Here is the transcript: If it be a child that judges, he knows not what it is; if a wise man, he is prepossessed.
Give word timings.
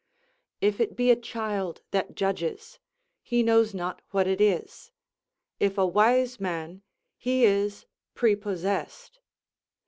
If 0.61 0.79
it 0.79 0.95
be 0.95 1.11
a 1.11 1.15
child 1.15 1.83
that 1.91 2.15
judges, 2.15 2.79
he 3.21 3.43
knows 3.43 3.71
not 3.75 4.01
what 4.09 4.25
it 4.25 4.41
is; 4.41 4.89
if 5.59 5.77
a 5.77 5.85
wise 5.85 6.39
man, 6.39 6.81
he 7.17 7.45
is 7.45 7.85
prepossessed. 8.15 9.19